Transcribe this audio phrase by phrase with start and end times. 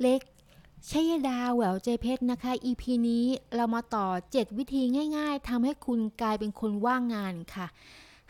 [0.00, 0.20] เล็ก
[0.90, 4.82] ชัยดาแหววใจเพชรนะคะ EP นี้เรามาต่อ 7 วิธี
[5.16, 7.66] ง่ายๆทำให้คุณกลายเป็นคนว่างงานค่ะ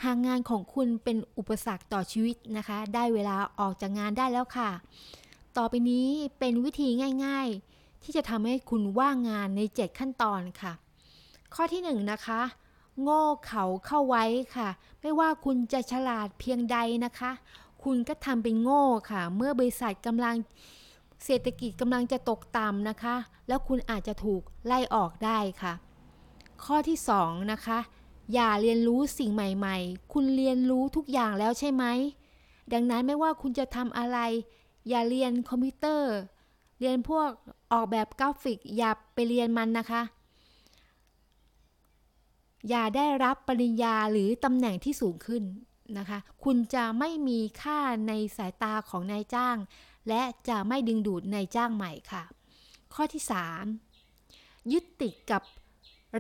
[0.05, 4.71] หากงานของคุณเป็นอุปสรรคต่อชีวิตนะคะ ได้เวลาออกจากงานได้แล้วค่ะ
[5.57, 6.09] ต่อไปนี้
[6.39, 6.89] เป็นวิธี
[7.25, 10.73] ง่ายๆ ที่จะทำให้คุณว่างงานใน 7 ขั้นตอนค่ะ
[11.55, 12.41] ข้อที่1นะคะ
[13.03, 14.25] โง่เขาเข้าไว้
[14.57, 14.69] ค่ะ
[15.01, 17.31] ไม่ว่าคุณจะฉลาดเพียงใดนะคะ
[17.85, 20.37] คุณก็ทำเป็นโง่ค่ะ เมื่อบริษัทกำลัง
[21.25, 23.17] เศรษฐกิจกำลังจะตกต่ำนะคะ
[23.49, 25.73] แล้วคุณอาจจะถูกไล่ออกได้ค่ะ
[26.65, 27.79] ข้อที่2นะคะ
[28.35, 31.85] อย่าเรียนรู้สิ่งใหม่ ๆ คุณเรียนรู้ทุกอย่างแล้วใช่ไหม
[32.73, 34.19] ดังนั้นไม่ว่าคุณจะทำอะไร
[34.89, 36.13] อย่าเรียนคอมพิวเตอร์
[36.81, 37.31] เรียนพวก
[37.73, 40.03] ออกแบบกราฟิก อย่าไปเรียนมันนะคะ
[42.69, 45.43] อย่าได้รับปริญญาหรือตำแหน่งที่สูงขึ้น
[45.99, 47.79] นะคะ คุณจะไม่มีค่า
[48.09, 49.57] ในสายตาของนายจ้าง
[50.09, 52.23] และจะไม่ดึงดูดนายจ้างใหม่ค่ะ
[52.95, 53.23] ข้อที่
[53.97, 55.43] 3 ยึดติดกับ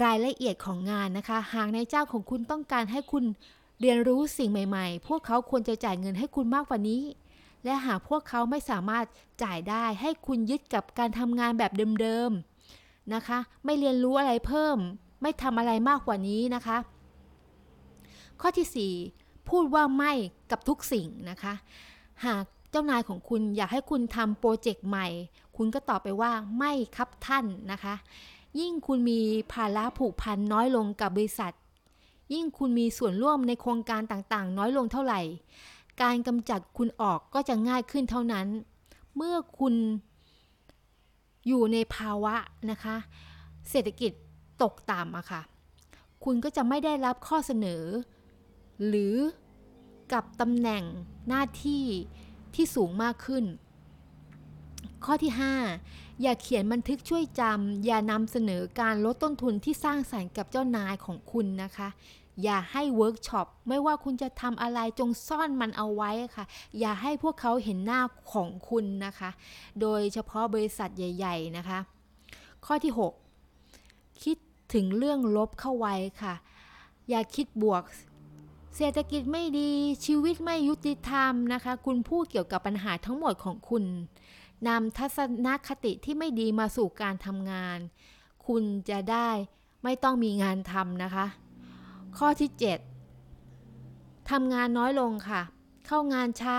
[0.04, 3.24] รายละเอียดของงานนะคะ หากนายจ้างของคุณต้องการให้คุณ
[3.80, 7.02] เรียนรู้สิ่งใหม่ ๆ พวกเขาควรจะจ่ายเงินให้คุณมากกว่านี้
[7.64, 9.04] และหากพวกเขาไม่สามารถ
[9.42, 14.76] จ่ายได้ให้คุณยึดกับการทำงานแบบเดิมๆนะคะ ไม่เรียนรู้อะไรเพิ่ม
[15.22, 16.78] ไม่ทำอะไรมากกว่านี้นะคะ
[18.41, 20.12] ข้อที่ 4 พูดว่าไม่
[20.50, 21.54] กับทุกสิ่งนะคะ
[22.26, 22.44] หาก
[22.75, 25.06] เจ้านายของคุณอยากให้คุณทำโปรเจกต์ใหม่
[25.56, 27.94] คุณก็ตอบไปว่าไม่ครับท่านนะคะ
[28.61, 29.20] ยิ่งคุณมี
[29.53, 31.55] ภาระผูกพันน้อยลงกับบริษัท
[32.33, 35.20] ยิ่งคุณมีส่วนร่วมในโครงการต่างๆ น้อยลงเท่าไหร่
[36.03, 38.47] การกำจัดคุณออกก็จะง่ายขึ้นเท่านั้น
[39.16, 39.75] เมื่อคุณ
[41.47, 42.34] อยู่ในภาวะ
[42.70, 42.97] นะคะ
[43.70, 44.12] เศรษฐกิจ
[44.62, 45.42] ตกต่ำอะค่ะ
[46.25, 47.83] คุณก็จะไม่ได้รับข้อเสนอ
[48.86, 49.14] หรือ
[50.12, 50.83] กับตำแหน่ง
[51.28, 51.84] หน้าที่
[52.56, 53.44] ที่สูงมากขึ้น
[55.05, 55.33] ข้อที่
[55.77, 61.88] 5 อย่าเขียนบันทึกช่วยจำอย่านำเสนอการลดต้นทุนที่สร้างสรรค์กับเจ้านายของคุณนะคะ
[62.42, 66.44] อย่าให้เวิร์กช็อปไม่ว่าคุณจะทำอะไรจงซ่อนมันเอาไว้ค่ะ
[66.81, 68.00] อย่าให้พวกเขาเห็นหน้า
[68.32, 69.31] ของคุณนะคะ
[69.81, 71.78] โดยเฉพาะบริษัทใหญ่ ๆ นะคะ
[72.66, 72.92] ข้อที่
[73.59, 74.36] 6 คิด
[74.75, 76.34] ถึงเรื่องลบเข้าไว้ค่ะ
[77.10, 77.82] อย่าคิดบวก
[78.78, 79.70] เศรษฐกิจไม่ดี
[80.06, 83.84] ชีวิตไม่ยุติธรรมนะคะ คุณพูดเกี่ยวกับปัญหาทั้งหมดของคุณ
[84.68, 87.78] นำทัศนคติที่ไม่ดีมาสู่การทำงาน
[88.46, 89.28] คุณจะได้
[89.84, 91.26] ไม่ต้องมีงานทำนะคะ
[92.18, 92.50] ข้อที่
[93.40, 95.42] 7ทำงานน้อยลงค่ะ
[95.86, 96.58] เข้างานช้า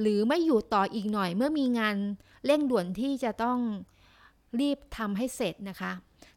[0.00, 1.96] หรือไม่อยู่ต่ออีกหน่อยเมื่อมีงาน
[2.44, 3.58] เร่งด่วนที่จะต้อง
[4.60, 5.92] รีบทำให้เสร็จนะคะ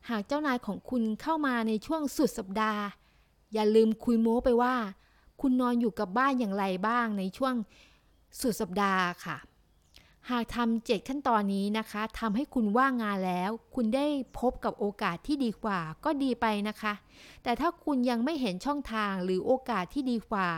[0.10, 2.84] หากเจ้านายของคุณเข้ามาในช่วงสุดสัปดาห์
[3.56, 4.76] อย่าลืมคุยโม้ไปว่า
[5.42, 7.54] คุณนอนอยู่กับบ้านอย่างไรบ้างในช่วง
[8.42, 9.38] สุดสัปดาห์ค่ะ
[10.30, 14.08] หากทำเจ็ดขั้นตอนนี้นะคะทำให้คุณว่างงานแล้ว คุณได้
[14.40, 16.94] พบกับโอกาสที่ดีกว่าก็ดีไปนะคะ
[17.44, 20.50] แต่ถ้าคุณยังไม่เห็นช่องทางหรือโอกาสที่ดีกว่า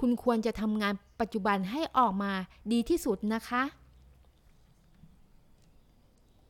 [0.00, 2.32] คุณควรจะทำงานปัจจุบันให้ออกมา
[2.72, 3.62] ดีที่สุดนะคะ